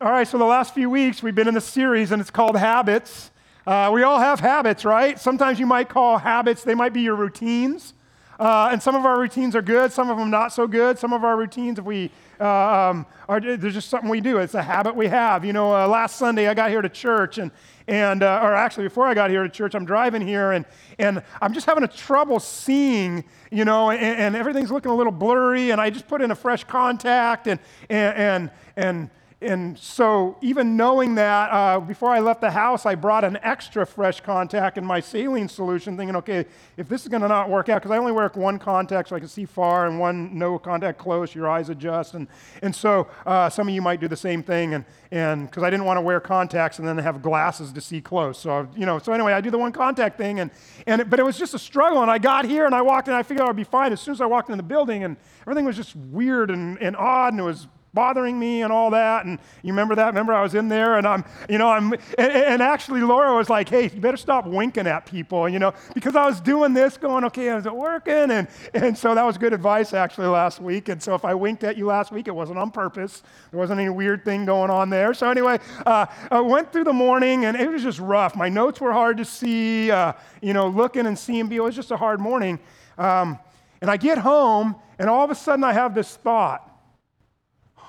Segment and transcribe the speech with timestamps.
[0.00, 2.56] All right, so the last few weeks we've been in a series and it's called
[2.56, 3.32] Habits.
[3.66, 5.18] Uh, we all have habits, right?
[5.18, 7.94] Sometimes you might call habits, they might be your routines.
[8.38, 10.96] Uh, and some of our routines are good, some of them not so good.
[11.00, 14.38] Some of our routines, if we uh, um, are, there's just something we do.
[14.38, 15.44] It's a habit we have.
[15.44, 17.50] You know, uh, last Sunday I got here to church, and
[17.88, 20.64] and uh, or actually before I got here to church, I'm driving here, and
[21.00, 23.24] and I'm just having a trouble seeing.
[23.50, 26.36] You know, and, and everything's looking a little blurry, and I just put in a
[26.36, 27.58] fresh contact, and
[27.90, 29.10] and and and
[29.40, 33.86] and so, even knowing that, uh, before I left the house, I brought an extra
[33.86, 36.44] fresh contact in my saline solution, thinking, okay,
[36.76, 39.16] if this is going to not work out, because I only wear one contact so
[39.16, 42.14] I can see far, and one no contact close, your eyes adjust.
[42.14, 42.26] And,
[42.62, 45.86] and so, uh, some of you might do the same thing, and because I didn't
[45.86, 48.40] want to wear contacts and then have glasses to see close.
[48.40, 50.50] So, you know, so anyway, I do the one contact thing, and,
[50.88, 52.02] and it, but it was just a struggle.
[52.02, 53.92] And I got here, and I walked in, I figured I'd be fine.
[53.92, 56.96] As soon as I walked in the building, and everything was just weird and, and
[56.96, 59.24] odd, and it was bothering me and all that.
[59.24, 60.06] And you remember that?
[60.06, 63.48] Remember I was in there and I'm, you know, I'm, and, and, actually Laura was
[63.48, 66.98] like, hey, you better stop winking at people, you know, because I was doing this
[66.98, 68.30] going, okay, is it working?
[68.30, 70.88] And, and so that was good advice actually last week.
[70.88, 73.22] And so if I winked at you last week, it wasn't on purpose.
[73.50, 75.14] There wasn't any weird thing going on there.
[75.14, 78.36] So anyway, uh, I went through the morning and it was just rough.
[78.36, 81.50] My notes were hard to see, uh, you know, looking and seeing.
[81.50, 82.58] It was just a hard morning.
[82.98, 83.38] Um,
[83.80, 86.67] and I get home and all of a sudden I have this thought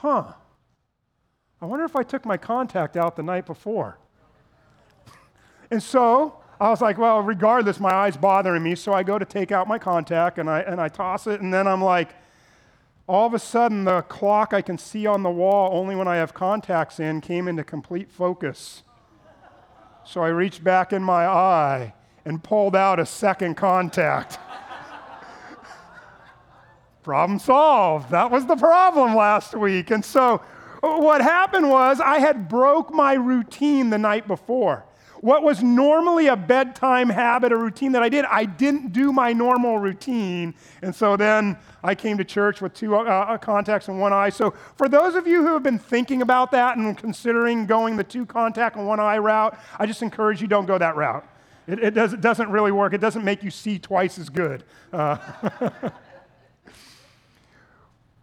[0.01, 0.33] huh,
[1.61, 3.97] I wonder if I took my contact out the night before.
[5.71, 8.75] and so I was like, well, regardless, my eye's bothering me.
[8.75, 11.41] So I go to take out my contact and I, and I toss it.
[11.41, 12.15] And then I'm like,
[13.07, 16.15] all of a sudden, the clock I can see on the wall only when I
[16.15, 18.83] have contacts in came into complete focus.
[20.05, 24.37] So I reached back in my eye and pulled out a second contact.
[27.09, 28.11] Problem solved.
[28.11, 29.89] That was the problem last week.
[29.89, 30.43] And so
[30.81, 34.85] what happened was I had broke my routine the night before.
[35.21, 39.33] What was normally a bedtime habit, a routine that I did, I didn't do my
[39.33, 40.53] normal routine.
[40.83, 44.29] And so then I came to church with two uh, uh contacts in one eye.
[44.29, 48.03] So for those of you who have been thinking about that and considering going the
[48.03, 51.27] two contact and one eye route, I just encourage you don't go that route.
[51.67, 52.93] It, it, does, doesn't really work.
[52.93, 54.63] It doesn't make you see twice as good.
[54.93, 55.17] Uh,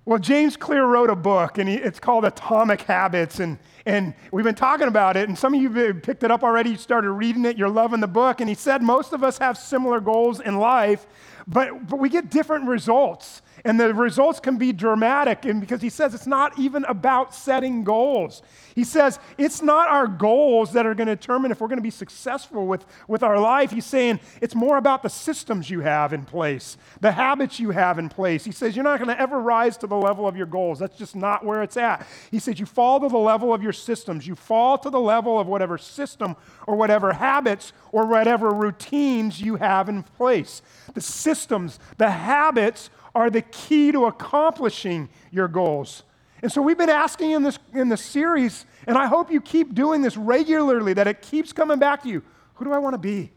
[0.07, 4.45] Well, James Clear wrote a book, and he, it's called Atomic Habits, and, and we've
[4.45, 7.45] been talking about it, and some of you picked it up already, you started reading
[7.45, 10.61] it, you're loving the book, and he said most of us have similar goals in
[10.61, 11.09] life,
[11.49, 13.43] but, but we get different results.
[13.67, 17.83] And the results can be dramatic, and because he says it's not even about setting
[17.83, 18.41] goals.
[18.77, 21.83] He says it's not our goals that are going to determine if we're going to
[21.83, 23.73] be successful with, with our life.
[23.73, 27.99] He's saying it's more about the systems you have in place, the habits you have
[27.99, 28.45] in place.
[28.45, 30.79] He says you're not going to ever rise to the level of your goals.
[30.79, 32.07] That's just not where it's at.
[32.31, 34.29] He says you fall to the level of your systems.
[34.29, 36.37] You fall to the level of whatever system
[36.69, 40.63] or whatever habits or whatever routines you have in place.
[40.95, 46.03] The systems, the habits are the key to accomplishing your goals.
[46.43, 49.75] And so we've been asking in this, in this series, and I hope you keep
[49.75, 52.23] doing this regularly, that it keeps coming back to you.
[52.57, 53.33] Who do I want to be?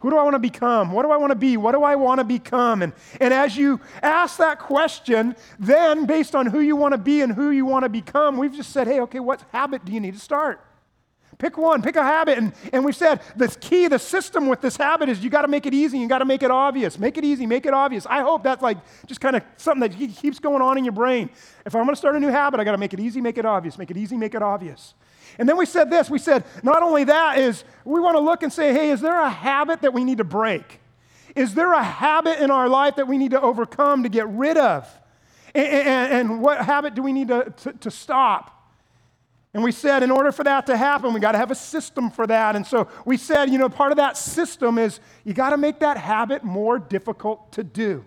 [0.00, 0.92] Who do I want to become?
[0.92, 1.56] What do I want to be?
[1.56, 2.82] What do I want to become?
[2.82, 7.22] And, and as you ask that question, then based on who you want to be
[7.22, 10.00] and who you want to become, we've just said, hey, okay, what habit do you
[10.00, 10.60] need to start?
[11.38, 12.38] Pick one, pick a habit.
[12.38, 15.48] And, and we said the key, the system with this habit is you got to
[15.48, 15.98] make it easy.
[15.98, 16.98] You got to make it obvious.
[16.98, 18.06] Make it easy, make it obvious.
[18.06, 21.30] I hope that's like just kind of something that keeps going on in your brain.
[21.66, 23.38] If I'm going to start a new habit, I got to make it easy, make
[23.38, 23.78] it obvious.
[23.78, 24.94] Make it easy, make it obvious.
[25.38, 28.42] And then we said this we said, not only that, is we want to look
[28.42, 30.80] and say, hey, is there a habit that we need to break?
[31.34, 34.56] Is there a habit in our life that we need to overcome to get rid
[34.56, 34.88] of?
[35.54, 38.63] And, and, and what habit do we need to, to, to stop?
[39.54, 42.10] And we said, in order for that to happen, we got to have a system
[42.10, 42.56] for that.
[42.56, 45.78] And so we said, you know, part of that system is you got to make
[45.78, 48.04] that habit more difficult to do.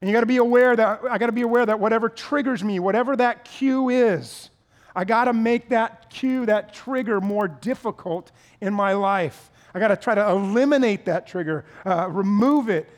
[0.00, 2.64] And you got to be aware that, I got to be aware that whatever triggers
[2.64, 4.48] me, whatever that cue is,
[4.96, 8.32] I got to make that cue, that trigger more difficult
[8.62, 9.50] in my life.
[9.74, 12.88] I got to try to eliminate that trigger, uh, remove it,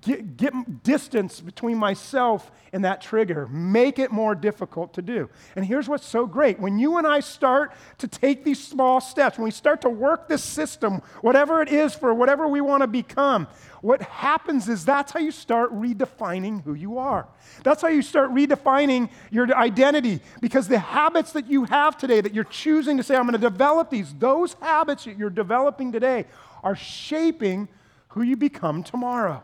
[0.00, 5.28] get, get distance between myself and that trigger, make it more difficult to do.
[5.56, 9.38] And here's what's so great when you and I start to take these small steps,
[9.38, 12.86] when we start to work this system, whatever it is for whatever we want to
[12.86, 13.46] become,
[13.80, 17.28] what happens is that's how you start redefining who you are.
[17.62, 22.34] That's how you start redefining your identity because the habits that you have today, that
[22.34, 26.26] you're choosing to say, I'm going to develop these, those habits that you're developing today
[26.62, 27.68] are shaping
[28.08, 29.42] who you become tomorrow.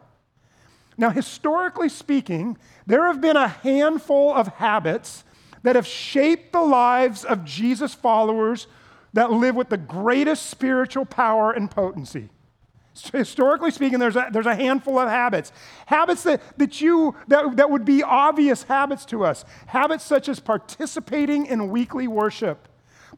[0.97, 2.57] Now, historically speaking,
[2.87, 5.25] there have been a handful of habits
[5.63, 8.67] that have shaped the lives of Jesus followers
[9.15, 12.29] that live with the greatest spiritual power and potency.
[13.13, 15.53] Historically speaking, there's a, there's a handful of habits.
[15.87, 19.45] Habits that, that, you, that, that would be obvious habits to us.
[19.67, 22.69] Habits such as participating in weekly worship,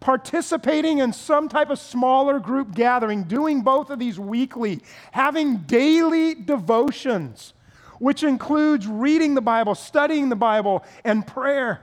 [0.01, 4.81] participating in some type of smaller group gathering, doing both of these weekly,
[5.13, 7.53] having daily devotions,
[7.99, 11.81] which includes reading the Bible, studying the Bible, and prayer.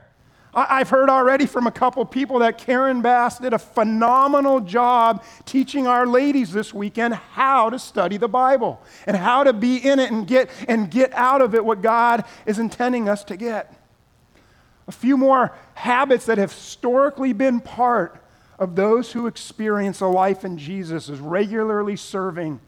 [0.55, 5.87] I've heard already from a couple people that Karen Bass did a phenomenal job teaching
[5.87, 10.11] our ladies this weekend how to study the Bible and how to be in it
[10.11, 13.73] and get, and get out of it what God is intending us to get.
[14.87, 18.23] A few more habits that have historically been part
[18.59, 22.59] of those who experience a life in Jesus is regularly serving,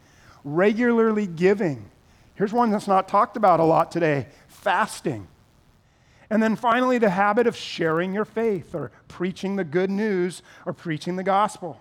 [0.44, 1.92] regularly giving.
[2.36, 5.28] Here's one that's not talked about a lot today fasting.
[6.30, 10.74] And then finally, the habit of sharing your faith or preaching the good news or
[10.74, 11.80] preaching the gospel.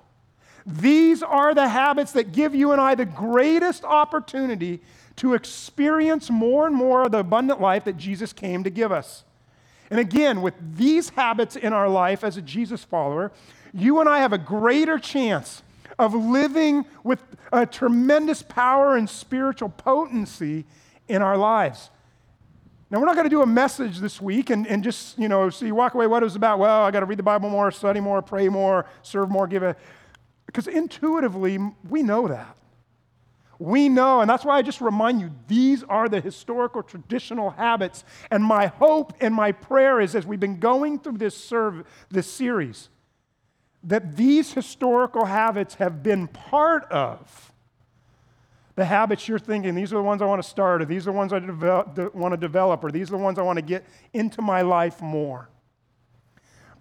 [0.66, 4.80] These are the habits that give you and I the greatest opportunity
[5.16, 9.24] to experience more and more of the abundant life that Jesus came to give us.
[9.90, 13.30] And again, with these habits in our life as a Jesus follower,
[13.72, 15.62] you and I have a greater chance
[15.98, 17.20] of living with
[17.52, 20.64] a tremendous power and spiritual potency
[21.08, 21.90] in our lives.
[22.90, 25.50] Now, we're not going to do a message this week and, and just, you know,
[25.50, 26.58] so walk away, what it was about?
[26.58, 29.62] Well, I got to read the Bible more, study more, pray more, serve more, give
[29.62, 29.74] a.
[30.46, 31.58] Because intuitively,
[31.88, 32.56] we know that.
[33.58, 38.04] We know, and that's why I just remind you these are the historical traditional habits.
[38.30, 42.26] And my hope and my prayer is as we've been going through this, serve, this
[42.26, 42.90] series,
[43.84, 47.52] that these historical habits have been part of
[48.76, 51.12] the habits you're thinking, these are the ones I want to start, or these are
[51.12, 53.64] the ones I develop, want to develop, or these are the ones I want to
[53.64, 55.48] get into my life more.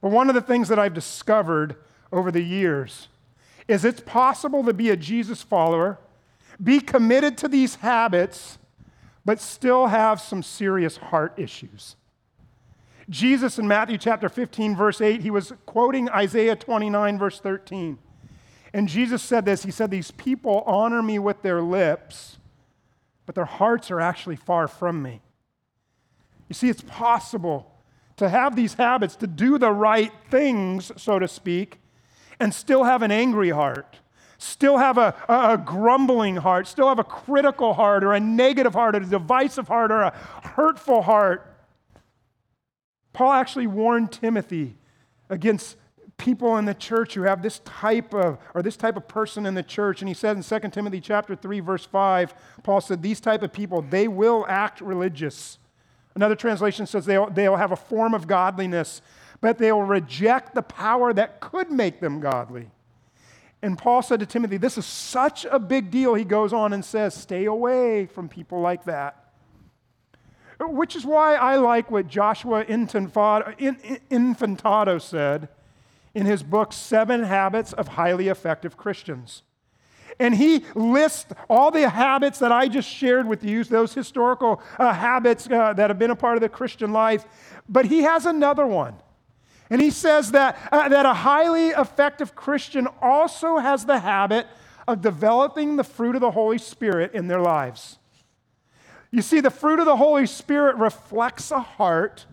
[0.01, 1.75] But one of the things that I've discovered
[2.11, 3.09] over the years
[3.67, 5.99] is it's possible to be a Jesus follower,
[6.61, 8.57] be committed to these habits,
[9.23, 11.95] but still have some serious heart issues.
[13.09, 17.97] Jesus in Matthew chapter 15, verse 8, he was quoting Isaiah 29, verse 13.
[18.73, 22.37] And Jesus said this He said, These people honor me with their lips,
[23.25, 25.21] but their hearts are actually far from me.
[26.49, 27.71] You see, it's possible
[28.17, 31.79] to have these habits, to do the right things, so to speak,
[32.39, 33.99] and still have an angry heart,
[34.37, 38.73] still have a, a, a, grumbling heart, still have a critical heart, or a negative
[38.73, 40.11] heart, or a divisive heart, or a
[40.43, 41.52] hurtful heart.
[43.13, 44.75] Paul actually warned Timothy
[45.29, 45.77] against
[46.17, 49.53] people in the church who have this type of or this type of person in
[49.53, 50.01] the church.
[50.01, 52.33] And he said in 2 timothy chapter 3 verse 5
[52.63, 55.57] paul said these type of people they will act religious.
[56.15, 59.01] Another translation says they'll, they'll have a form of godliness
[59.41, 62.69] but they'll reject the power that could make them godly.
[63.61, 66.85] And paul said to timothy this is such a big deal he goes on and
[66.85, 69.22] says stay away from people like that
[70.67, 73.51] which is why I like what Joshua Infantado
[75.01, 75.49] said
[76.13, 79.43] in his book, Seven Habits of Highly Effective Christians.
[80.19, 84.93] And he lists all the habits that I just shared with you, those historical uh,
[84.93, 87.25] habits uh, that have been a part of the Christian life.
[87.67, 88.95] But he has another one.
[89.69, 94.45] And he says that, uh, that a highly effective Christian also has the habit
[94.87, 97.97] of developing the fruit of the Holy Spirit in their lives.
[99.13, 102.25] You see, the fruit of the Holy Spirit reflects a heart,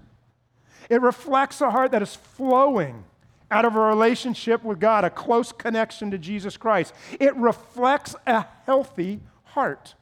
[0.89, 3.05] it reflects a heart that is flowing
[3.51, 6.95] out of a relationship with God, a close connection to Jesus Christ.
[7.21, 9.95] It reflects a healthy heart.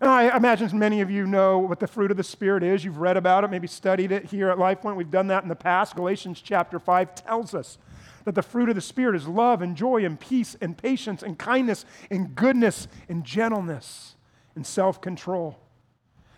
[0.00, 2.82] And I imagine many of you know what the fruit of the Spirit is.
[2.82, 4.96] You've read about it, maybe studied it here at LifePoint.
[4.96, 5.94] We've done that in the past.
[5.94, 7.76] Galatians chapter 5 tells us
[8.24, 11.38] that the fruit of the Spirit is love and joy and peace and patience and
[11.38, 14.14] kindness and goodness and gentleness
[14.60, 15.58] and self control.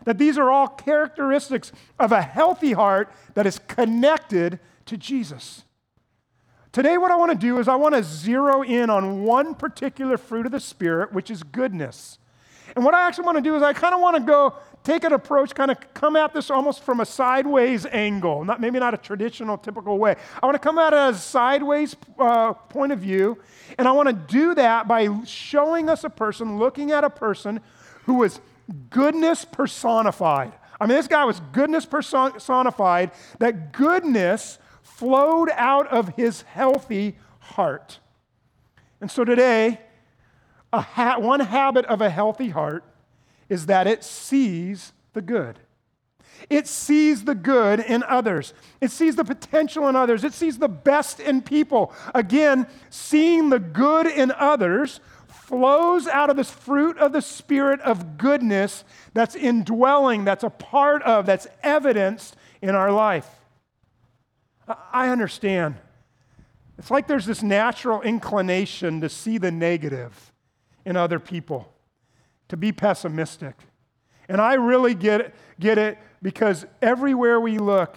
[0.05, 5.65] That these are all characteristics of a healthy heart that is connected to Jesus.
[6.71, 10.17] Today, what I want to do is I want to zero in on one particular
[10.17, 12.19] fruit of the Spirit, which is goodness.
[12.77, 15.05] And what I actually want to do is I kind of want to go take
[15.05, 18.95] an approach, kind of come at this almost from a sideways angle, not maybe not
[18.95, 20.17] a traditional, typical way.
[20.43, 23.39] I want to come at it as a sideways uh, point of view,
[23.79, 27.61] and I want to do that by showing us a person, looking at a person
[28.07, 28.41] who was
[28.91, 30.53] goodness personified.
[30.81, 33.13] I mean, this guy was goodness personified.
[33.39, 38.01] That goodness flowed out of his healthy heart.
[39.01, 39.81] And so today,
[40.73, 42.85] ha- one habit of a healthy heart
[43.49, 45.59] is that it sees the good.
[46.51, 48.55] It sees the good in others.
[48.81, 50.25] It sees the potential in others.
[50.25, 51.93] It sees the best in people.
[52.15, 55.01] Again, seeing the good in others
[55.33, 58.85] flows out of this fruit of the Spirit of goodness
[59.15, 63.29] that's indwelling, that's a part of, that's evidenced in our life.
[64.93, 65.77] I understand.
[66.79, 70.33] It's like there's this natural inclination to see the negative
[70.85, 71.73] in other people,
[72.49, 73.55] to be pessimistic.
[74.29, 77.97] And I really get it, get it because everywhere we look,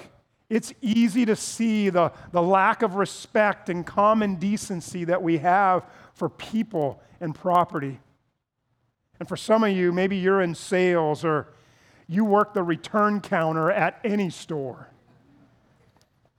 [0.50, 5.84] it's easy to see the, the lack of respect and common decency that we have
[6.16, 8.00] for people and property.
[9.20, 11.54] And for some of you, maybe you're in sales or
[12.08, 14.90] you work the return counter at any store,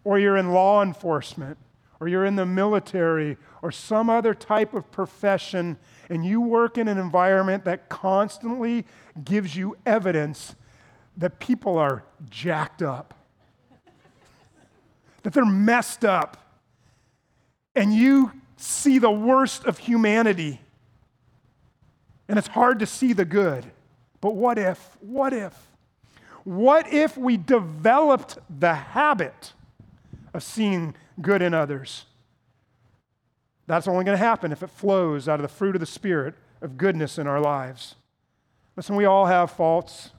[0.04, 1.59] or you're in law enforcement,
[1.99, 5.76] or you're in the military, or some other type of profession,
[6.09, 8.85] and you work in an environment that constantly
[9.25, 10.54] gives you evidence
[11.16, 13.14] that people are jacked up,
[15.25, 16.37] that they're messed up,
[17.75, 20.60] and you see the worst of humanity,
[22.28, 23.64] and it's hard to see the good.
[24.20, 25.68] But what if, what if,
[26.44, 29.52] what if we developed the habit
[30.32, 32.04] of seeing good in others?
[33.66, 36.34] That's only going to happen if it flows out of the fruit of the Spirit
[36.62, 37.96] of goodness in our lives.
[38.76, 40.10] Listen, we all have faults.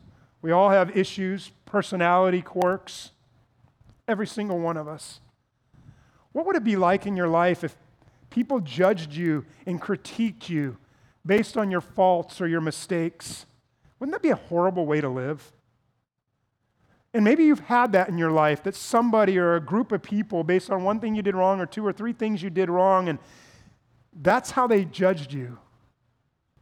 [0.41, 3.11] We all have issues, personality quirks,
[4.07, 5.19] every single one of us.
[6.31, 7.75] What would it be like in your life if
[8.37, 10.77] people judged you and critiqued you
[11.25, 13.47] based on your faults or your mistakes?
[13.97, 15.51] Wouldn't that be a horrible way to live?
[17.15, 20.43] And maybe you've had that in your life that somebody or a group of people,
[20.43, 23.09] based on one thing you did wrong or two or three things you did wrong,
[23.09, 23.17] and
[24.21, 25.57] that's how they judged you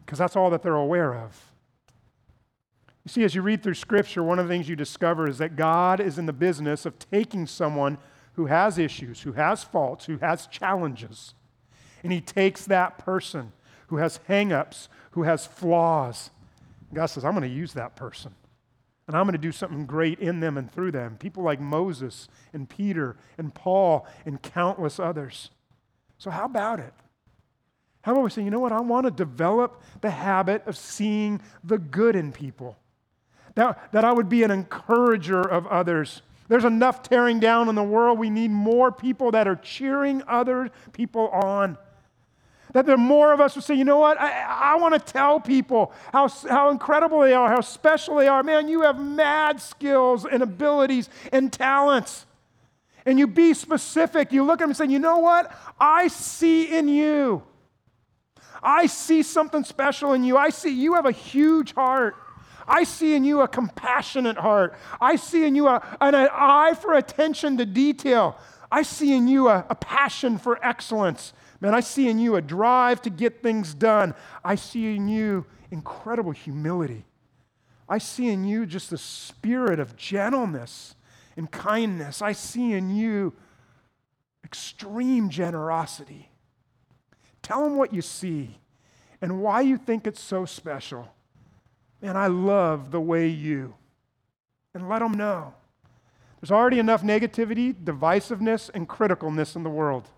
[0.06, 1.52] because that's all that they're aware of.
[3.04, 5.58] You see, as you read through Scripture, one of the things you discover is that
[5.58, 7.98] God is in the business of taking someone
[8.36, 11.34] who has issues, who has faults, who has challenges,
[12.06, 13.52] and He takes that person
[13.88, 16.30] who has hangups, who has flaws.
[16.94, 18.34] God says, I'm going to use that person.
[19.08, 21.18] And I'm going to do something great in them and through them.
[21.18, 25.52] People like Moses and Peter and Paul and countless others.
[26.18, 26.94] So, how about it?
[28.02, 28.72] How about we say, you know what?
[28.72, 32.78] I want to develop the habit of seeing the good in people
[33.56, 36.22] that, that I would be an encourager of others.
[36.48, 38.20] There's enough tearing down in the world.
[38.20, 41.78] We need more people that are cheering other people on.
[42.76, 45.14] That there are more of us who say, you know what, I, I want to
[45.14, 48.44] tell people how, how incredible they are, how special they are.
[48.44, 52.26] Man, you have mad skills and abilities and talents.
[53.06, 54.34] And you be specific.
[54.34, 57.44] You look at them and say, you know what, I see in you.
[58.62, 60.36] I see something special in you.
[60.36, 62.18] I see you have a huge heart.
[62.68, 64.78] I see in you a compassionate heart.
[65.00, 68.38] I see in you a, an, an eye for attention to detail.
[68.70, 71.32] I see in you a, a passion for excellence.
[71.62, 74.14] Man, I see in you a drive to get things done.
[74.44, 77.06] I see in you incredible humility.
[77.88, 80.96] I see in you just the spirit of gentleness
[81.38, 82.22] and kindness.
[82.22, 83.34] I see in you
[84.44, 86.30] extreme generosity.
[87.42, 88.58] Tell them what you see
[89.22, 91.14] and why you think it's so special.
[92.02, 93.76] Man, I love the way you.
[94.74, 95.54] And let them know.
[96.42, 100.10] There's already enough negativity, divisiveness, and criticalness in the world.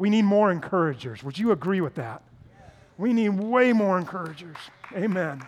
[0.00, 1.22] We need more encouragers.
[1.22, 2.22] Would you agree with that?
[2.96, 4.56] We need way more encouragers.
[4.96, 5.42] Amen.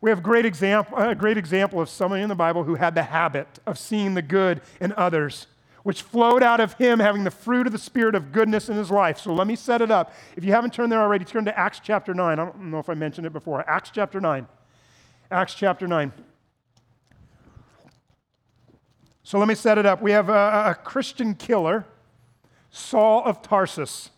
[0.00, 3.02] We have great example, a great example of somebody in the Bible who had the
[3.02, 5.48] habit of seeing the good in others
[5.82, 8.92] which flowed out of him having the fruit of the Spirit of goodness in his
[8.92, 9.18] life.
[9.18, 10.14] So let me set it up.
[10.36, 12.38] If you haven't turned there already, turn to Acts chapter 9.
[12.38, 13.68] I don't know if I mentioned it before.
[13.68, 14.46] Acts chapter 9.
[15.32, 16.12] Acts chapter 9.
[19.24, 20.00] So let me set it up.
[20.00, 21.84] We have a, a Christian killer,
[22.70, 24.10] Saul of Tarsus.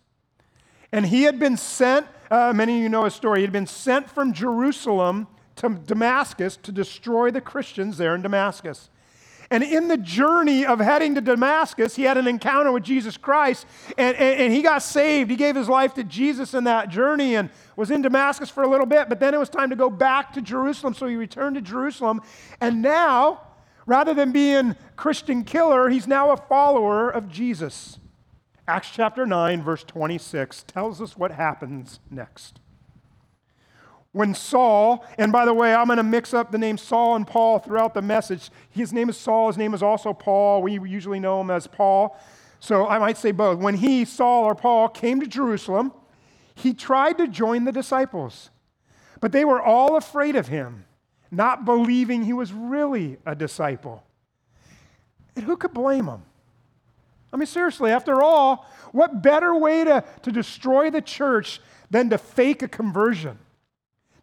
[0.92, 3.66] And he had been sent, uh, many of you know his story, he had been
[3.66, 5.26] sent from Jerusalem
[5.56, 8.90] to Damascus to destroy the Christians there in Damascus.
[9.52, 13.66] And in the journey of heading to Damascus, he had an encounter with Jesus Christ
[13.98, 15.28] and, and, and, he got saved.
[15.28, 18.68] He gave his life to Jesus in that journey and was in Damascus for a
[18.68, 20.94] little bit, but then it was time to go back to Jerusalem.
[20.94, 22.20] So he returned to Jerusalem.
[22.60, 23.40] And now,
[23.86, 27.98] rather than being Christian killer, he's now a follower of Jesus.
[28.70, 32.60] Acts chapter 9, verse 26 tells us what happens next
[34.12, 37.26] when Saul, and by the way, I'm going to mix up the name Saul and
[37.26, 38.50] Paul throughout the message.
[38.70, 40.62] His name is Saul, his name is also Paul.
[40.62, 42.18] We usually know him as Paul.
[42.58, 43.58] So I might say both.
[43.58, 45.92] When he, Saul or Paul, came to Jerusalem,
[46.54, 48.50] he tried to join the disciples,
[49.20, 50.84] but they were all afraid of him
[51.30, 54.02] not believing he was really a disciple.
[55.36, 56.22] And who could blame him?
[57.32, 61.60] I mean, seriously, after all, what better way to, to destroy the church
[61.90, 63.38] than to fake a conversion,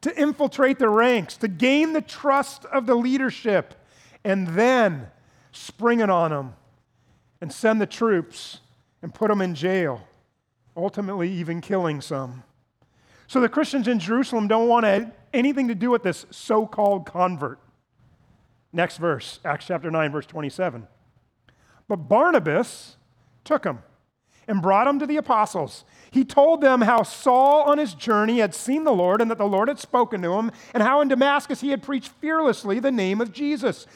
[0.01, 3.75] to infiltrate the ranks, to gain the trust of the leadership,
[4.23, 5.07] and then
[5.51, 6.55] spring it on them
[7.39, 8.59] and send the troops
[9.01, 10.01] and put them in jail,
[10.75, 12.43] ultimately, even killing some.
[13.27, 17.59] So the Christians in Jerusalem don't want anything to do with this so called convert.
[18.73, 20.87] Next verse, Acts chapter 9, verse 27.
[21.87, 22.96] But Barnabas
[23.47, 23.79] took him
[24.47, 25.83] and brought him to the apostles.
[26.11, 29.45] He told them how Saul on his journey had seen the Lord and that the
[29.45, 33.19] Lord had spoken to him, and how in Damascus he had preached fearlessly the name
[33.19, 33.87] of Jesus.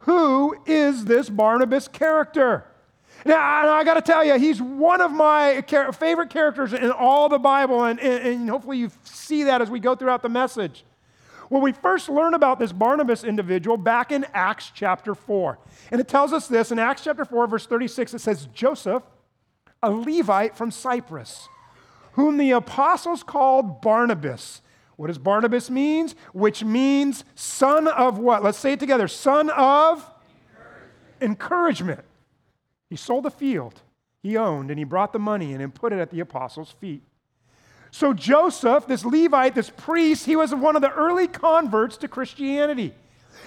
[0.00, 2.64] Who is this Barnabas character?
[3.24, 7.38] Now, I got to tell you, he's one of my favorite characters in all the
[7.38, 10.84] Bible, and, and hopefully you see that as we go throughout the message.
[11.52, 15.58] Well, we first learn about this Barnabas individual back in Acts chapter 4.
[15.90, 19.02] And it tells us this in Acts chapter 4, verse 36, it says, Joseph,
[19.82, 21.50] a Levite from Cyprus,
[22.12, 24.62] whom the apostles called Barnabas.
[24.96, 26.14] What does Barnabas means?
[26.32, 28.42] Which means son of what?
[28.42, 29.06] Let's say it together.
[29.06, 30.10] Son of
[31.20, 31.20] encouragement.
[31.20, 32.04] encouragement.
[32.88, 33.82] He sold a field
[34.22, 37.02] he owned and he brought the money in and put it at the apostles' feet.
[37.94, 42.94] So, Joseph, this Levite, this priest, he was one of the early converts to Christianity.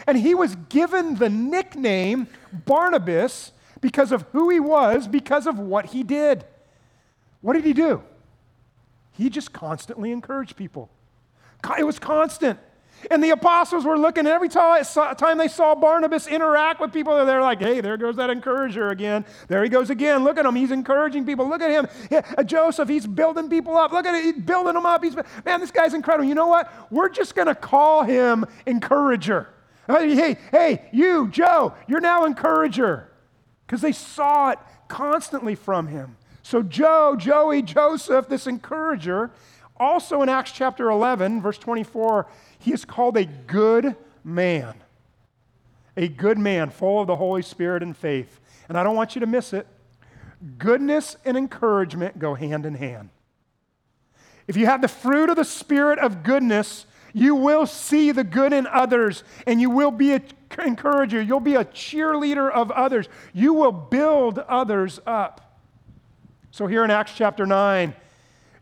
[0.06, 5.88] And he was given the nickname Barnabas because of who he was, because of what
[5.88, 6.46] he did.
[7.42, 8.04] What did he do?
[9.14, 10.92] He just constantly encouraged people.
[11.80, 12.60] It was constant.
[13.12, 17.60] And the apostles were looking every time they saw Barnabas interact with people, they're like,
[17.60, 19.26] hey, there goes that encourager again.
[19.48, 20.24] There he goes again.
[20.24, 20.56] Look at him.
[20.56, 21.48] He's encouraging people.
[21.48, 21.88] Look at him.
[22.38, 23.92] Uh, Joseph, he's building people up.
[23.92, 24.24] Look at it.
[24.24, 25.04] He's building them up.
[25.04, 26.28] He's, man, this guy's incredible.
[26.28, 26.72] You know what?
[26.92, 29.50] We're just going to call him encourager.
[29.88, 33.10] Hey, hey, you, Joe, you're now encourager.
[33.66, 36.18] Because they saw it constantly from him.
[36.44, 39.32] So, Joe, Joey, Joseph, this encourager,
[39.78, 42.28] also in Acts chapter 11, verse 24,
[42.66, 44.74] he is called a good man.
[45.96, 48.40] A good man, full of the Holy Spirit and faith.
[48.68, 49.68] And I don't want you to miss it.
[50.58, 53.10] Goodness and encouragement go hand in hand.
[54.48, 58.52] If you have the fruit of the Spirit of goodness, you will see the good
[58.52, 60.24] in others and you will be an
[60.58, 61.22] encourager.
[61.22, 63.08] You'll be a cheerleader of others.
[63.32, 65.60] You will build others up.
[66.50, 67.94] So, here in Acts chapter 9,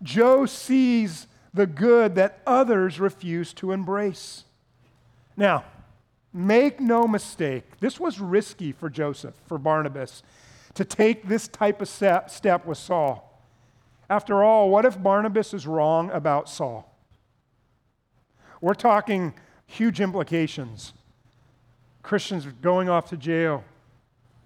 [0.01, 4.43] Joe sees the good that others refuse to embrace.
[5.37, 5.65] Now,
[6.33, 10.23] make no mistake, this was risky for Joseph, for Barnabas,
[10.73, 13.29] to take this type of step with Saul.
[14.09, 16.89] After all, what if Barnabas is wrong about Saul?
[18.59, 19.33] We're talking
[19.65, 20.93] huge implications.
[22.01, 23.63] Christians going off to jail,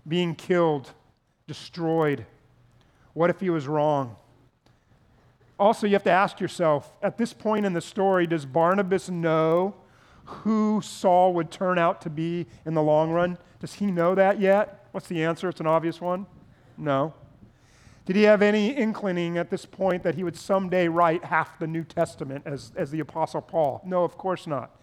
[0.07, 0.91] being killed,
[1.47, 2.25] destroyed.
[3.13, 4.15] What if he was wrong?
[5.59, 9.75] Also, you have to ask yourself at this point in the story, does Barnabas know
[10.25, 13.37] who Saul would turn out to be in the long run?
[13.59, 14.87] Does he know that yet?
[14.91, 15.49] What's the answer?
[15.49, 16.27] It's an obvious one.
[16.77, 17.13] No.
[18.05, 21.67] Did he have any inkling at this point that he would someday write half the
[21.67, 23.81] New Testament as, as the Apostle Paul?
[23.83, 24.79] No, of course not.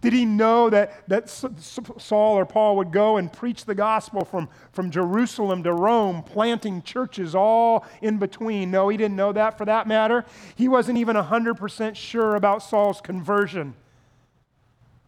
[0.00, 4.48] Did he know that, that Saul or Paul would go and preach the gospel from,
[4.72, 8.70] from Jerusalem to Rome, planting churches all in between?
[8.70, 10.24] No, he didn't know that for that matter.
[10.54, 13.74] He wasn't even 100% sure about Saul's conversion.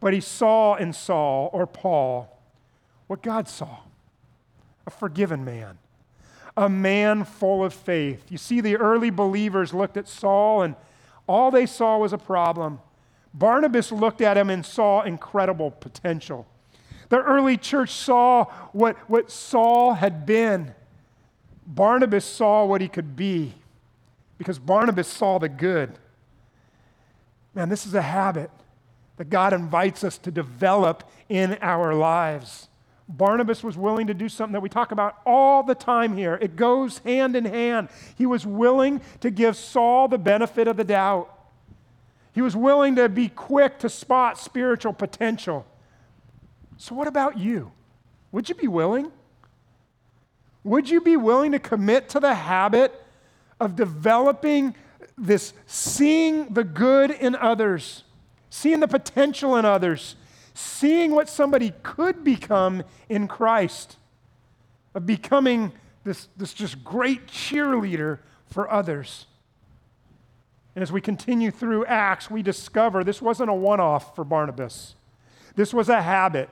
[0.00, 2.38] But he saw in Saul or Paul
[3.08, 3.78] what God saw
[4.86, 5.76] a forgiven man,
[6.56, 8.24] a man full of faith.
[8.30, 10.76] You see, the early believers looked at Saul and
[11.26, 12.80] all they saw was a problem.
[13.38, 16.46] Barnabas looked at him and saw incredible potential.
[17.08, 20.74] The early church saw what, what Saul had been.
[21.66, 23.54] Barnabas saw what he could be
[24.38, 25.92] because Barnabas saw the good.
[27.54, 28.50] Man, this is a habit
[29.16, 32.68] that God invites us to develop in our lives.
[33.08, 36.38] Barnabas was willing to do something that we talk about all the time here.
[36.40, 37.88] It goes hand in hand.
[38.16, 41.37] He was willing to give Saul the benefit of the doubt.
[42.32, 45.66] He was willing to be quick to spot spiritual potential.
[46.76, 47.72] So, what about you?
[48.32, 49.10] Would you be willing?
[50.64, 53.04] Would you be willing to commit to the habit
[53.58, 54.74] of developing
[55.16, 58.04] this seeing the good in others,
[58.50, 60.16] seeing the potential in others,
[60.54, 63.96] seeing what somebody could become in Christ,
[64.94, 65.72] of becoming
[66.04, 69.26] this, this just great cheerleader for others?
[70.78, 74.94] And as we continue through Acts, we discover this wasn't a one off for Barnabas.
[75.56, 76.48] This was a habit.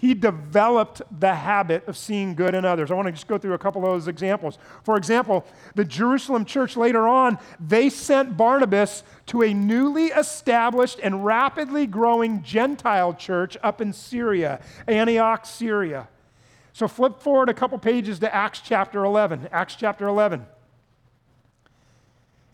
[0.00, 2.90] He developed the habit of seeing good in others.
[2.90, 4.56] I want to just go through a couple of those examples.
[4.82, 11.22] For example, the Jerusalem church later on, they sent Barnabas to a newly established and
[11.22, 14.58] rapidly growing Gentile church up in Syria,
[14.88, 16.08] Antioch, Syria.
[16.72, 19.50] So flip forward a couple pages to Acts chapter 11.
[19.52, 20.46] Acts chapter 11.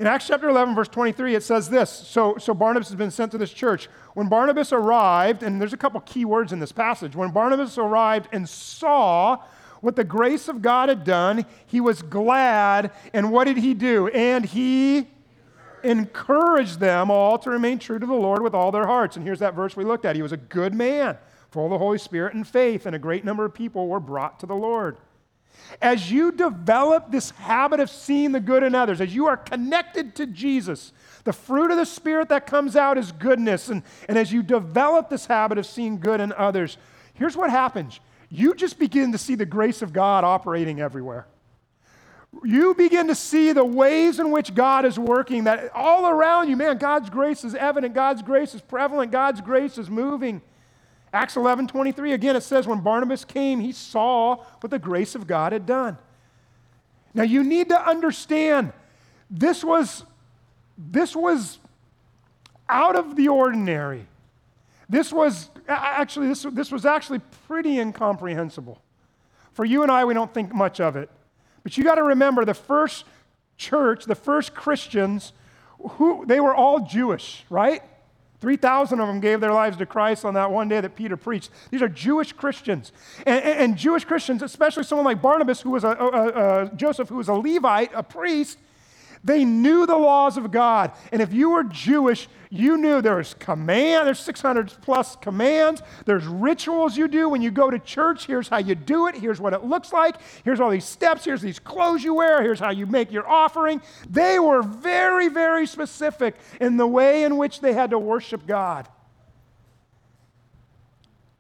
[0.03, 1.88] In Acts chapter 11, verse 23, it says this.
[1.88, 3.88] So, so Barnabas has been sent to this church.
[4.15, 8.29] When Barnabas arrived, and there's a couple key words in this passage, when Barnabas arrived
[8.33, 9.45] and saw
[9.81, 12.91] what the grace of God had done, he was glad.
[13.12, 14.09] And what did he do?
[14.09, 15.07] And he
[15.85, 19.15] encouraged them all to remain true to the Lord with all their hearts.
[19.15, 20.17] And here's that verse we looked at.
[20.17, 21.17] He was a good man
[21.53, 24.41] full of the Holy Spirit and faith, and a great number of people were brought
[24.41, 24.97] to the Lord.
[25.81, 30.15] As you develop this habit of seeing the good in others, as you are connected
[30.17, 30.93] to Jesus,
[31.25, 33.69] the fruit of the Spirit that comes out is goodness.
[33.69, 36.77] And, and as you develop this habit of seeing good in others,
[37.15, 38.01] here's what happens
[38.35, 41.27] you just begin to see the grace of God operating everywhere.
[42.43, 46.57] You begin to see the ways in which God is working, that all around you,
[46.57, 50.41] man, God's grace is evident, God's grace is prevalent, God's grace is moving.
[51.12, 55.27] Acts 11 23, again, it says, when Barnabas came, he saw what the grace of
[55.27, 55.98] God had done.
[57.14, 58.72] Now, you need to understand
[59.31, 60.05] this was,
[60.79, 61.59] this was
[62.68, 64.07] out of the ordinary.
[64.88, 68.81] This was actually, this, this was actually pretty incomprehensible.
[69.53, 71.11] For you and I, we don't think much of it.
[71.62, 73.05] But you got to remember the first
[73.57, 75.33] church, the first Christians,
[75.79, 77.83] who, they were all Jewish, right?
[78.43, 81.51] 3,000 of them gave their lives to Christ on that one day that Peter preached.
[81.71, 82.91] These are Jewish Christians.
[83.25, 87.19] And, and Jewish Christians, especially someone like Barnabas, who was a, a, a, Joseph, who
[87.19, 88.59] was a Levite, a priest,
[89.25, 90.93] they knew the laws of God.
[91.13, 96.97] And if you were Jewish, you knew there's command, there's 600 plus commands, there's rituals
[96.97, 98.27] you do when you go to church.
[98.27, 101.41] Here's how you do it, here's what it looks like, here's all these steps, here's
[101.41, 103.81] these clothes you wear, here's how you make your offering.
[104.11, 108.89] They were very, very specific in the way in which they had to worship God.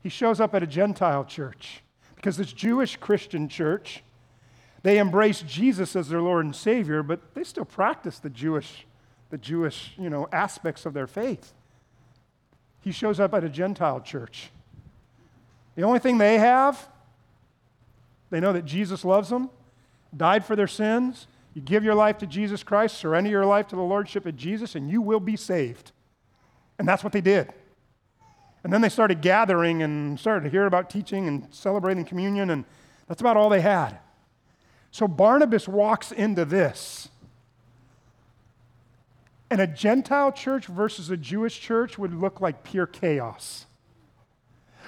[0.02, 1.82] He shows up at a Gentile church
[2.16, 4.02] because this Jewish Christian church
[4.82, 8.86] they embrace Jesus as their Lord and Savior, but they still practice the Jewish,
[9.30, 11.52] the Jewish you know, aspects of their faith.
[12.80, 14.50] He shows up at a Gentile church.
[15.76, 16.88] The only thing they have,
[18.30, 19.50] they know that Jesus loves them,
[20.16, 21.28] died for their sins.
[21.54, 24.74] You give your life to Jesus Christ, surrender your life to the Lordship of Jesus,
[24.74, 25.92] and you will be saved.
[26.78, 27.52] And that's what they did.
[28.64, 32.64] And then they started gathering and started to hear about teaching and celebrating communion, and
[33.06, 33.98] that's about all they had.
[34.92, 37.08] So Barnabas walks into this.
[39.50, 43.66] And a Gentile church versus a Jewish church would look like pure chaos.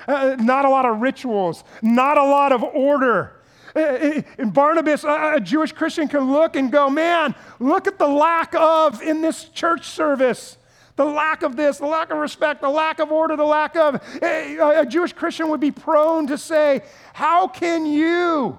[0.06, 3.40] Uh, not a lot of rituals, not a lot of order.
[3.74, 8.06] Uh, uh and Barnabas, a Jewish Christian, can look and go, man, look at the
[8.06, 10.58] lack of in this church service.
[10.96, 14.02] The lack of this, the lack of respect, the lack of order, the lack of.
[14.22, 16.82] A, a Jewish Christian would be prone to say,
[17.14, 18.58] How can you?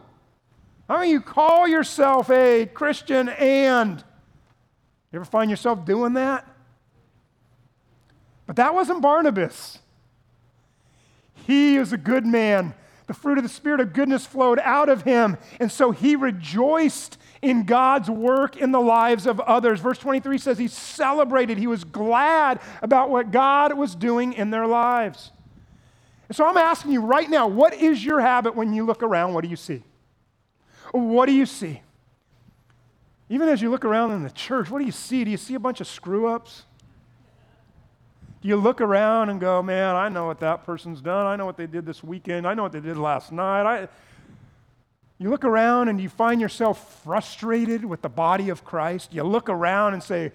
[0.87, 4.03] How many you call yourself a Christian and?
[5.11, 6.47] You ever find yourself doing that?
[8.45, 9.79] But that wasn't Barnabas.
[11.33, 12.73] He is a good man.
[13.07, 15.37] The fruit of the Spirit of goodness flowed out of him.
[15.59, 19.79] And so he rejoiced in God's work in the lives of others.
[19.79, 24.65] Verse 23 says he celebrated, he was glad about what God was doing in their
[24.65, 25.31] lives.
[26.27, 29.33] And so I'm asking you right now what is your habit when you look around?
[29.33, 29.83] What do you see?
[30.95, 31.81] What do you see?
[33.27, 35.25] Even as you look around in the church, what do you see?
[35.25, 36.63] Do you see a bunch of screw ups?
[38.41, 41.25] Do you look around and go, man, I know what that person's done.
[41.25, 42.47] I know what they did this weekend.
[42.47, 43.65] I know what they did last night.
[43.65, 43.87] I...
[45.17, 49.13] You look around and you find yourself frustrated with the body of Christ.
[49.13, 50.31] You look around and say,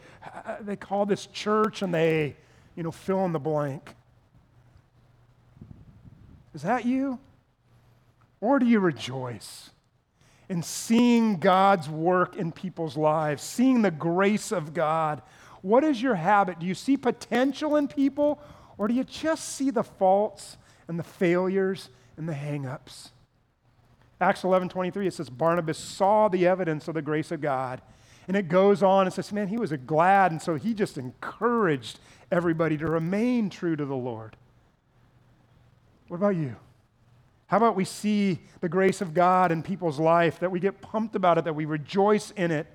[0.60, 2.36] they call this church and they,
[2.76, 3.94] you know, fill in the blank.
[6.54, 7.18] Is that you?
[8.40, 9.70] Or do you rejoice?
[10.50, 15.22] And seeing God's work in people's lives, seeing the grace of God.
[15.62, 16.58] What is your habit?
[16.58, 18.42] Do you see potential in people,
[18.76, 20.58] or do you just see the faults
[20.88, 23.10] and the failures and the hangups?
[24.20, 27.80] Acts 11 23, it says, Barnabas saw the evidence of the grace of God.
[28.26, 30.32] And it goes on and says, man, he was glad.
[30.32, 34.36] And so he just encouraged everybody to remain true to the Lord.
[36.08, 36.56] What about you?
[37.50, 41.16] How about we see the grace of God in people's life, that we get pumped
[41.16, 42.68] about it, that we rejoice in it,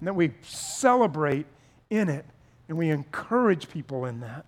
[0.00, 1.46] and that we celebrate
[1.88, 2.24] in it,
[2.68, 4.44] and we encourage people in that?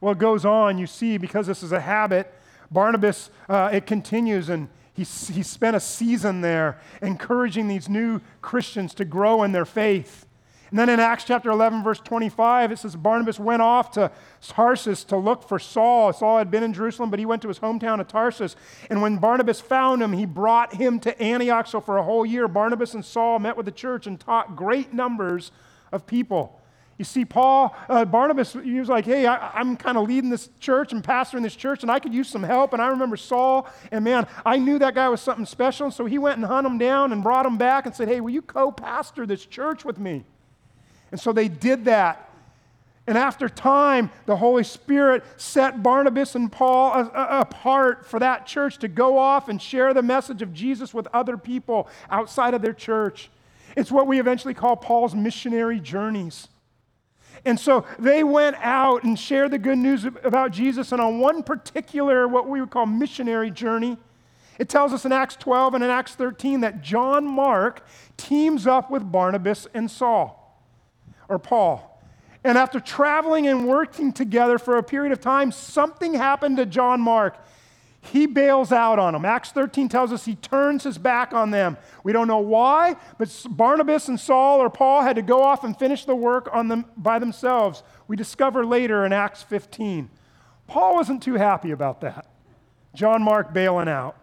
[0.00, 2.32] Well, it goes on, you see, because this is a habit,
[2.70, 8.94] Barnabas, uh, it continues, and he, he spent a season there encouraging these new Christians
[8.94, 10.24] to grow in their faith.
[10.70, 15.02] And then in Acts chapter 11, verse 25, it says Barnabas went off to Tarsus
[15.04, 16.12] to look for Saul.
[16.12, 18.54] Saul had been in Jerusalem, but he went to his hometown of Tarsus.
[18.88, 21.66] And when Barnabas found him, he brought him to Antioch.
[21.66, 24.94] So for a whole year, Barnabas and Saul met with the church and taught great
[24.94, 25.50] numbers
[25.90, 26.60] of people.
[26.98, 30.50] You see, Paul, uh, Barnabas, he was like, hey, I, am kind of leading this
[30.60, 32.74] church and pastoring this church, and I could use some help.
[32.74, 35.86] And I remember Saul, and man, I knew that guy was something special.
[35.86, 38.20] And so he went and hunted him down and brought him back and said, hey,
[38.20, 40.26] will you co pastor this church with me?
[41.10, 42.30] And so they did that.
[43.06, 48.88] And after time, the Holy Spirit set Barnabas and Paul apart for that church to
[48.88, 53.28] go off and share the message of Jesus with other people outside of their church.
[53.76, 56.46] It's what we eventually call Paul's missionary journeys.
[57.44, 60.92] And so they went out and shared the good news about Jesus.
[60.92, 63.96] And on one particular, what we would call missionary journey,
[64.58, 67.84] it tells us in Acts 12 and in Acts 13 that John Mark
[68.16, 70.39] teams up with Barnabas and Saul
[71.30, 71.86] or Paul.
[72.44, 77.00] And after traveling and working together for a period of time, something happened to John
[77.00, 77.36] Mark.
[78.02, 79.26] He bails out on them.
[79.26, 81.76] Acts 13 tells us he turns his back on them.
[82.02, 85.78] We don't know why, but Barnabas and Saul or Paul had to go off and
[85.78, 87.82] finish the work on them by themselves.
[88.08, 90.08] We discover later in Acts 15.
[90.66, 92.26] Paul wasn't too happy about that.
[92.94, 94.16] John Mark bailing out.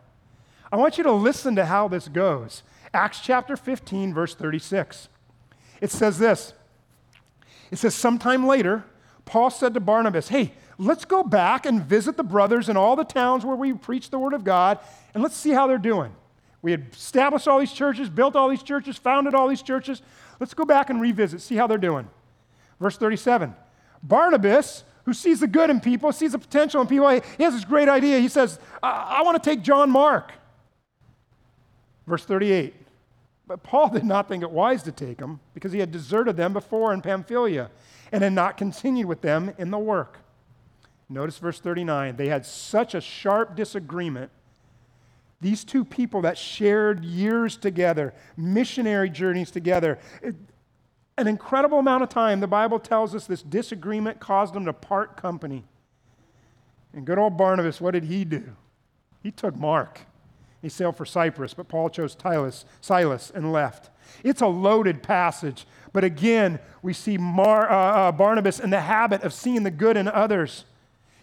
[0.71, 2.63] I want you to listen to how this goes.
[2.93, 5.07] Acts chapter 15, verse 36.
[5.81, 6.53] It says this
[7.71, 8.85] it says, sometime later,
[9.25, 13.03] Paul said to Barnabas, Hey, let's go back and visit the brothers in all the
[13.03, 14.79] towns where we preach the word of God,
[15.13, 16.15] and let's see how they're doing.
[16.61, 20.01] We had established all these churches, built all these churches, founded all these churches.
[20.39, 22.09] Let's go back and revisit, see how they're doing.
[22.79, 23.55] Verse 37
[24.03, 27.65] Barnabas, who sees the good in people, sees the potential in people, he has this
[27.65, 28.19] great idea.
[28.19, 30.31] He says, I, I want to take John Mark.
[32.05, 32.86] Verse 38
[33.47, 36.53] but Paul did not think it wise to take them because he had deserted them
[36.53, 37.69] before in Pamphylia
[38.11, 40.19] and had not continued with them in the work.
[41.09, 42.17] Notice verse 39.
[42.17, 44.31] They had such a sharp disagreement.
[45.39, 49.99] These two people that shared years together, missionary journeys together,
[51.17, 55.15] an incredible amount of time, the Bible tells us this disagreement caused them to part
[55.15, 55.63] company.
[56.93, 58.55] And good old Barnabas, what did he do?
[59.21, 60.01] He took Mark.
[60.61, 63.89] He sailed for Cyprus, but Paul chose Silas, Silas and left.
[64.23, 69.23] It's a loaded passage, but again, we see Mar, uh, uh, Barnabas in the habit
[69.23, 70.65] of seeing the good in others.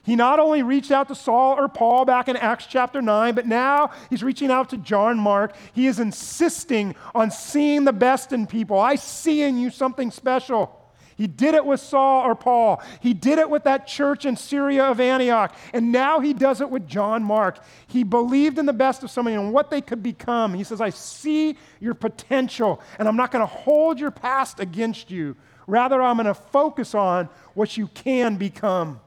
[0.04, 3.46] He not only reached out to Saul or Paul back in Acts chapter 9, but
[3.46, 5.56] now he's reaching out to John Mark.
[5.72, 8.78] He is insisting on seeing the best in people.
[8.78, 10.78] I see in you something special.
[11.16, 12.82] He did it with Saul or Paul.
[13.00, 15.54] He did it with that church in Syria of Antioch.
[15.72, 17.58] And now he does it with John Mark.
[17.86, 20.54] He believed in the best of somebody and what they could become.
[20.54, 25.10] He says, I see your potential, and I'm not going to hold your past against
[25.10, 25.36] you.
[25.66, 29.00] Rather, I'm going to focus on what you can become.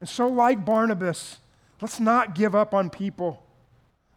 [0.00, 1.38] And so, like Barnabas,
[1.80, 3.42] let's not give up on people.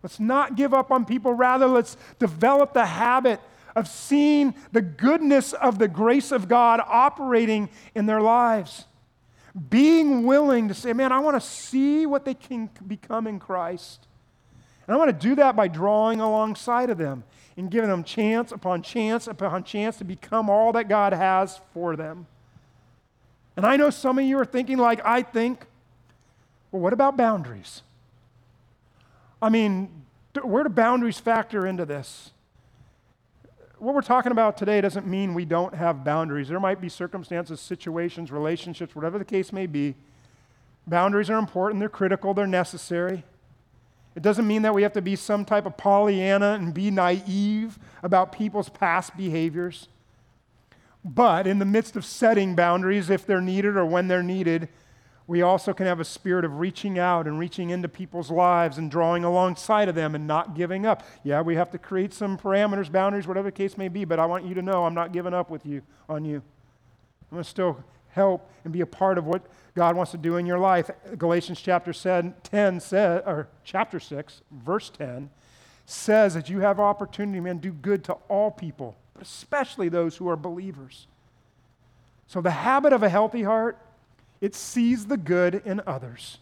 [0.01, 1.33] Let's not give up on people.
[1.33, 3.41] Rather, let's develop the habit
[3.79, 8.85] of seeing the goodness of the grace of God operating in their lives.
[9.69, 14.07] Being willing to say, man, I want to see what they can become in Christ.
[14.85, 17.23] And I want to do that by drawing alongside of them
[17.57, 21.95] and giving them chance upon chance upon chance to become all that God has for
[21.95, 22.25] them.
[23.55, 25.65] And I know some of you are thinking, like I think,
[26.71, 27.81] well, what about boundaries?
[29.41, 30.03] I mean,
[30.41, 32.31] where do boundaries factor into this?
[33.79, 36.49] What we're talking about today doesn't mean we don't have boundaries.
[36.49, 39.95] There might be circumstances, situations, relationships, whatever the case may be.
[40.85, 43.23] Boundaries are important, they're critical, they're necessary.
[44.15, 47.79] It doesn't mean that we have to be some type of Pollyanna and be naive
[48.03, 49.87] about people's past behaviors.
[51.05, 54.67] But in the midst of setting boundaries, if they're needed or when they're needed,
[55.29, 58.89] we also can have a spirit of reaching out and reaching into people's lives and
[58.89, 61.03] drawing alongside of them and not giving up.
[61.23, 64.25] Yeah, we have to create some parameters, boundaries, whatever the case may be, but I
[64.25, 66.37] want you to know I'm not giving up with you on you.
[66.37, 69.43] I'm going to still help and be a part of what
[69.75, 70.89] God wants to do in your life.
[71.15, 75.29] Galatians chapter 10 says, or chapter 6, verse 10
[75.85, 80.27] says that you have opportunity, man, do good to all people, but especially those who
[80.27, 81.05] are believers.
[82.25, 83.77] So the habit of a healthy heart
[84.41, 86.37] it sees the good in others.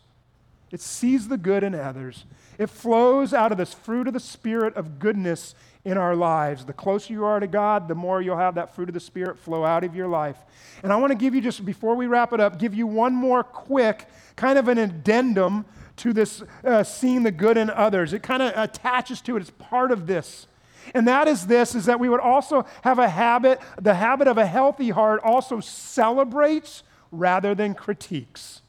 [0.72, 2.26] It sees the good in others.
[2.58, 5.56] It flows out of this fruit of the Spirit of goodness
[5.86, 6.66] in our lives.
[6.66, 9.40] The closer you are to God, the more you'll have that fruit of the Spirit
[9.40, 10.38] flow out of your life.
[10.84, 13.16] And I want to give you, just before we wrap it up, give you one
[13.16, 15.66] more quick kind of an addendum
[15.98, 18.12] to this uh, seeing the good in others.
[18.12, 20.48] It kind of attaches to it, it's part of this.
[20.94, 24.38] And that is this is that we would also have a habit, the habit of
[24.38, 28.62] a healthy heart also celebrates rather than critiques.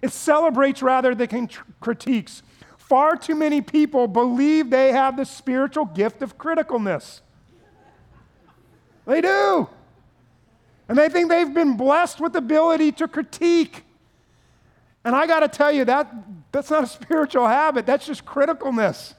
[0.00, 1.48] It celebrates rather than
[1.80, 2.42] critiques.
[2.76, 7.20] Far too many people believe they have the spiritual gift of criticalness.
[9.06, 9.68] They do.
[10.88, 13.84] And they think they've been blessed with the ability to critique.
[15.04, 16.12] And I got to tell you, that,
[16.52, 19.14] that's not a spiritual habit, that's just criticalness.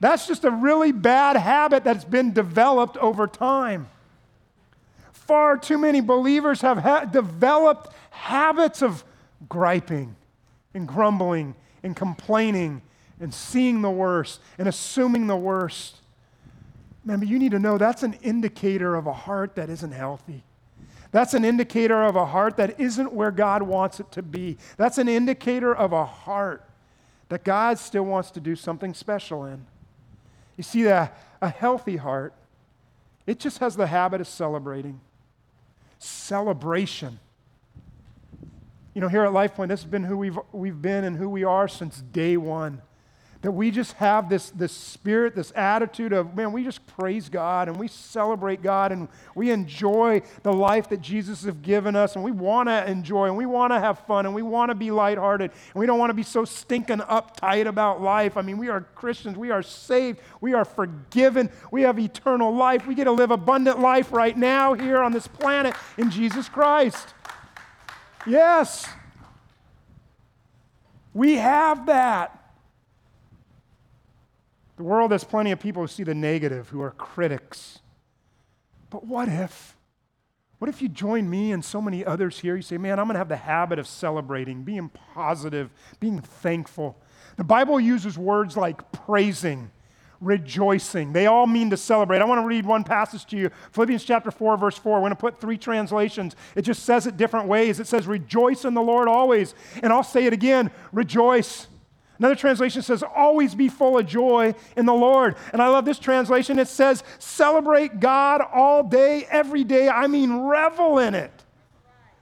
[0.00, 3.88] That's just a really bad habit that's been developed over time.
[5.26, 9.04] Far too many believers have ha- developed habits of
[9.48, 10.16] griping
[10.74, 12.82] and grumbling and complaining
[13.20, 15.96] and seeing the worst and assuming the worst.
[17.06, 20.42] But you need to know that's an indicator of a heart that isn't healthy.
[21.10, 24.56] That's an indicator of a heart that isn't where God wants it to be.
[24.76, 26.68] That's an indicator of a heart
[27.28, 29.64] that God still wants to do something special in.
[30.56, 32.34] You see, that a healthy heart,
[33.26, 35.00] it just has the habit of celebrating.
[36.04, 37.18] Celebration
[38.94, 41.42] you know, here at LifePoint, this has been who we've, we've been and who we
[41.42, 42.80] are since day one.
[43.44, 47.68] That we just have this, this spirit, this attitude of, man, we just praise God
[47.68, 52.24] and we celebrate God and we enjoy the life that Jesus has given us and
[52.24, 54.90] we want to enjoy and we want to have fun and we want to be
[54.90, 58.38] lighthearted and we don't want to be so stinking uptight about life.
[58.38, 62.86] I mean, we are Christians, we are saved, we are forgiven, we have eternal life.
[62.86, 67.12] We get to live abundant life right now here on this planet in Jesus Christ.
[68.26, 68.88] Yes.
[71.12, 72.40] We have that.
[74.76, 77.80] The world has plenty of people who see the negative, who are critics.
[78.90, 79.76] But what if?
[80.58, 82.56] What if you join me and so many others here?
[82.56, 86.96] You say, man, I'm going to have the habit of celebrating, being positive, being thankful.
[87.36, 89.70] The Bible uses words like praising
[90.24, 91.12] rejoicing.
[91.12, 92.20] They all mean to celebrate.
[92.20, 94.94] I want to read one passage to you Philippians chapter 4, verse 4.
[94.94, 96.34] We're going to put three translations.
[96.56, 97.78] It just says it different ways.
[97.78, 99.54] It says, Rejoice in the Lord always.
[99.82, 101.68] And I'll say it again rejoice.
[102.24, 105.36] Another translation says, Always be full of joy in the Lord.
[105.52, 106.58] And I love this translation.
[106.58, 109.90] It says, Celebrate God all day, every day.
[109.90, 111.44] I mean, revel in it.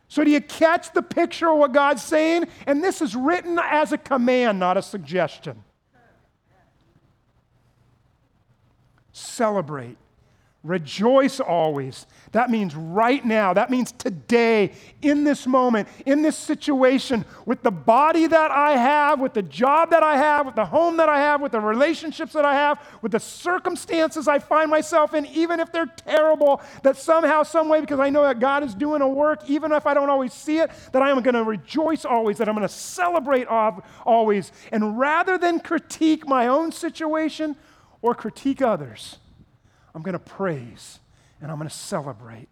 [0.09, 2.49] So, do you catch the picture of what God's saying?
[2.67, 5.63] And this is written as a command, not a suggestion.
[9.13, 9.99] celebrate.
[10.65, 12.07] Rejoice always.
[12.31, 13.53] That means right now.
[13.53, 14.73] That means today,
[15.03, 19.91] in this moment, in this situation, with the body that I have, with the job
[19.91, 22.81] that I have, with the home that I have, with the relationships that I have,
[23.03, 27.81] with the circumstances I find myself in, even if they're terrible, that somehow, some way,
[27.81, 30.59] because I know that God is doing a work, even if I don't always see
[30.59, 34.53] it, that I am going to rejoice always, that I'm going to celebrate always.
[34.71, 37.57] And rather than critique my own situation
[38.01, 39.19] or critique others,
[39.95, 41.01] I'm going to praise
[41.41, 42.49] and I'm going to celebrate.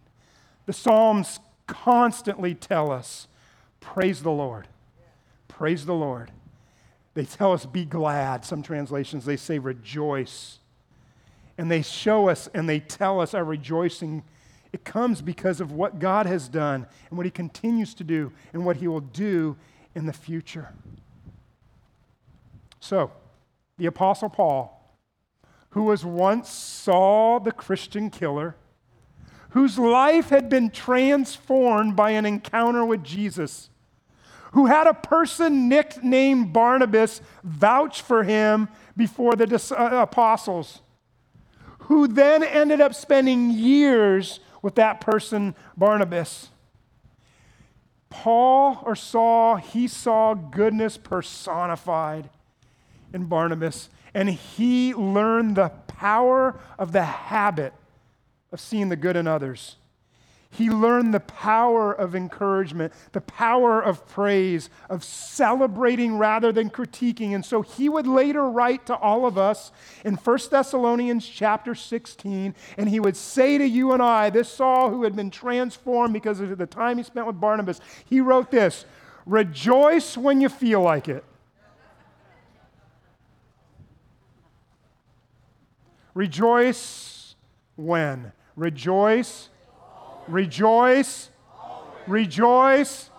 [0.66, 3.29] The Psalms constantly tell us
[3.81, 4.68] praise the Lord.
[5.48, 6.31] Praise the Lord.
[7.14, 8.44] They tell us be glad.
[8.44, 10.59] Some translations, they say rejoice.
[11.59, 14.22] And they show us and they tell us our rejoicing.
[14.72, 18.64] It comes because of what God has done and what He continues to do and
[18.64, 19.57] what He will do
[19.94, 20.68] in the future.
[22.81, 23.12] So,
[23.76, 24.80] the Apostle Paul
[25.71, 28.57] who was once Saul the Christian killer,
[29.51, 33.71] whose life had been transformed by an encounter with Jesus,
[34.53, 40.83] who had a person nicknamed Barnabas vouch for him before the uh, apostles,
[41.81, 46.49] who then ended up spending years with that person, Barnabas.
[48.11, 52.29] Paul or Saul, he saw goodness personified
[53.13, 57.73] in Barnabas and he learned the power of the habit
[58.53, 59.77] of seeing the good in others.
[60.53, 67.37] He learned the power of encouragement, the power of praise, of celebrating rather than critiquing.
[67.37, 69.70] And so he would later write to all of us
[70.05, 74.91] in 1 Thessalonians chapter 16, and he would say to you and I, this Saul
[74.91, 78.85] who had been transformed because of the time he spent with Barnabas, he wrote this
[79.26, 81.24] Rejoice when you feel like it.
[86.15, 87.35] Rejoice
[87.77, 88.33] when?
[88.57, 89.49] Rejoice.
[90.29, 91.31] Rejoice.
[92.07, 93.11] Rejoice.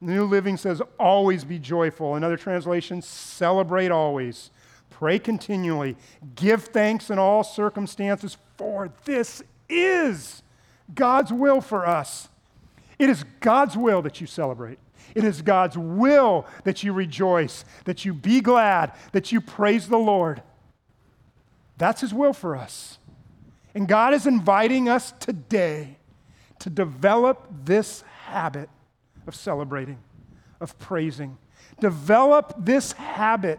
[0.00, 2.16] The New Living says, always be joyful.
[2.16, 4.50] Another translation, celebrate always.
[4.90, 5.96] Pray continually.
[6.34, 10.42] Give thanks in all circumstances, for this is
[10.92, 12.28] God's will for us.
[12.98, 14.78] It is God's will that you celebrate.
[15.14, 19.98] It is God's will that you rejoice, that you be glad, that you praise the
[19.98, 20.42] Lord.
[21.82, 22.98] That's His will for us.
[23.74, 25.96] And God is inviting us today
[26.60, 28.68] to develop this habit
[29.26, 29.98] of celebrating,
[30.60, 31.38] of praising.
[31.80, 33.58] Develop this habit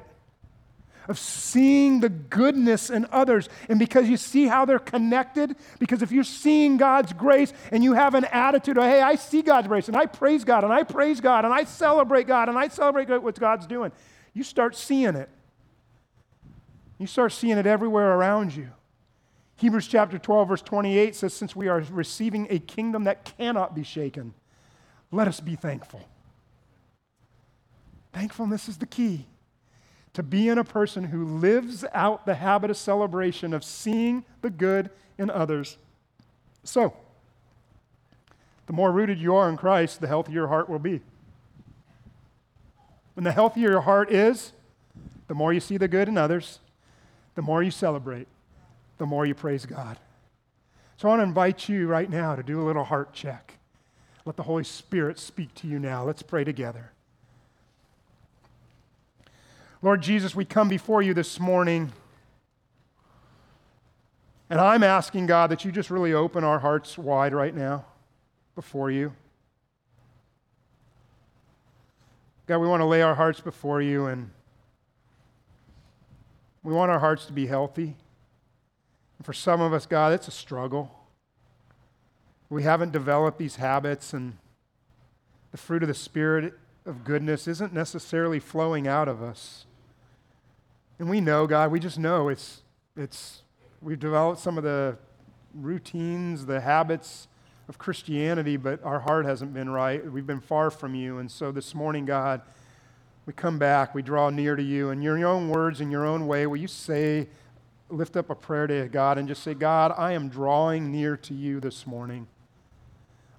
[1.09, 3.49] of seeing the goodness in others.
[3.67, 7.91] And because you see how they're connected, because if you're seeing God's grace and you
[7.91, 10.83] have an attitude of, hey, I see God's grace and I praise God and I
[10.83, 13.91] praise God and I celebrate God and I celebrate what God's doing,
[14.33, 15.29] you start seeing it.
[17.03, 18.69] You start seeing it everywhere around you.
[19.57, 23.83] Hebrews chapter 12, verse 28 says, Since we are receiving a kingdom that cannot be
[23.83, 24.33] shaken,
[25.11, 25.99] let us be thankful.
[28.13, 29.25] Thankfulness is the key
[30.13, 34.89] to being a person who lives out the habit of celebration, of seeing the good
[35.17, 35.77] in others.
[36.63, 36.95] So,
[38.65, 41.01] the more rooted you are in Christ, the healthier your heart will be.
[43.15, 44.53] When the healthier your heart is,
[45.27, 46.59] the more you see the good in others,
[47.35, 48.27] the more you celebrate,
[48.97, 49.97] the more you praise God.
[50.97, 53.57] So I want to invite you right now to do a little heart check.
[54.25, 56.03] Let the Holy Spirit speak to you now.
[56.03, 56.91] Let's pray together.
[59.81, 61.91] Lord Jesus, we come before you this morning.
[64.49, 67.85] And I'm asking, God, that you just really open our hearts wide right now
[68.55, 69.13] before you.
[72.45, 74.29] God, we want to lay our hearts before you and
[76.63, 77.95] we want our hearts to be healthy.
[79.17, 80.91] And for some of us, God, it's a struggle.
[82.49, 84.37] We haven't developed these habits, and
[85.51, 86.53] the fruit of the Spirit
[86.85, 89.65] of goodness isn't necessarily flowing out of us.
[90.99, 92.61] And we know, God, we just know it's,
[92.95, 93.41] it's
[93.81, 94.97] we've developed some of the
[95.53, 97.27] routines, the habits
[97.67, 100.09] of Christianity, but our heart hasn't been right.
[100.11, 101.17] We've been far from you.
[101.17, 102.41] And so this morning, God,
[103.25, 106.27] we come back, we draw near to you, in your own words, in your own
[106.27, 107.27] way, will you say,
[107.89, 111.33] lift up a prayer to God and just say, God, I am drawing near to
[111.33, 112.27] you this morning.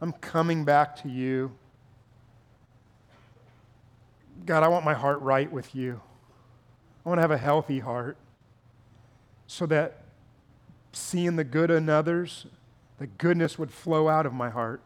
[0.00, 1.52] I'm coming back to you.
[4.46, 6.00] God, I want my heart right with you.
[7.04, 8.16] I want to have a healthy heart
[9.46, 10.02] so that
[10.92, 12.46] seeing the good in others,
[12.98, 14.80] the goodness would flow out of my heart.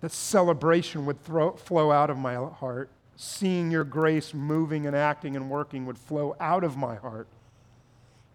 [0.00, 2.90] That celebration would throw, flow out of my heart
[3.22, 7.28] seeing your grace moving and acting and working would flow out of my heart,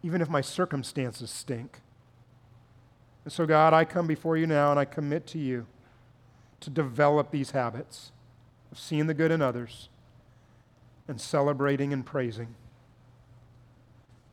[0.03, 1.81] even if my circumstances stink.
[3.23, 5.65] And so, God, I come before you now and I commit to you
[6.59, 8.11] to develop these habits
[8.71, 9.89] of seeing the good in others
[11.07, 12.53] and celebrating and praising.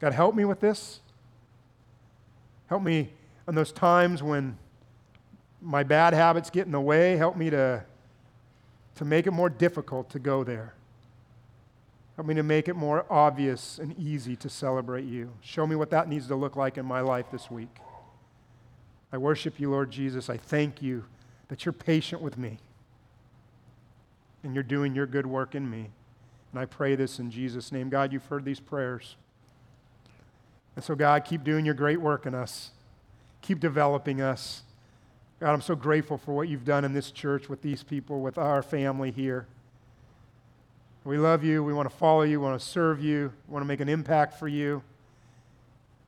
[0.01, 1.01] God, help me with this.
[2.67, 3.11] Help me
[3.49, 4.59] in those times when
[5.63, 7.17] my bad habits get in the way.
[7.17, 7.85] Help me to
[8.97, 10.75] to make it more difficult to go there.
[12.17, 15.33] Help me to make it more obvious and easy to celebrate you.
[15.41, 17.75] Show me what that needs to look like in my life this week.
[19.13, 20.29] I worship you, Lord Jesus.
[20.29, 21.05] I thank you
[21.49, 22.59] that you're patient with me
[24.43, 25.91] and you're doing your good work in me.
[26.51, 27.89] And I pray this in Jesus' name.
[27.89, 29.17] God, you've heard these prayers.
[30.77, 32.71] And so, God, keep doing your great work in us,
[33.41, 34.63] keep developing us.
[35.43, 38.39] God, I'm so grateful for what you've done in this church with these people, with
[38.39, 39.49] our family here.
[41.03, 41.65] We love you.
[41.65, 42.39] We want to follow you.
[42.39, 43.33] We want to serve you.
[43.49, 44.85] We want to make an impact for you.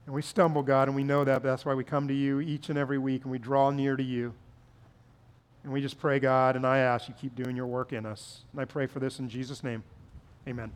[0.06, 1.42] And we stumble, God, and we know that.
[1.42, 4.04] That's why we come to you each and every week and we draw near to
[4.04, 4.34] you.
[5.64, 8.42] And we just pray, God, and I ask you keep doing your work in us.
[8.52, 9.82] And I pray for this in Jesus' name.
[10.46, 10.70] Amen.